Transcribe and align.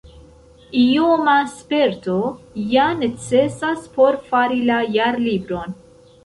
Ioma 0.83 1.35
sperto 1.57 2.15
ja 2.71 2.87
necesas 3.03 3.85
por 3.99 4.19
fari 4.31 4.59
la 4.71 4.81
Jarlibron. 4.97 5.79